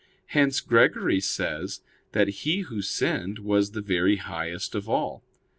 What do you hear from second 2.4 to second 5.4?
who sinned was the very highest of all.